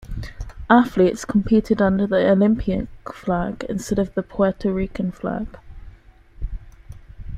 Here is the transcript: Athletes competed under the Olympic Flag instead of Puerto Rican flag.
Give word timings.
Athletes 0.67 1.25
competed 1.25 1.79
under 1.79 2.07
the 2.07 2.27
Olympic 2.31 2.87
Flag 3.13 3.63
instead 3.69 3.99
of 3.99 4.15
Puerto 4.29 4.73
Rican 4.73 5.11
flag. 5.11 5.45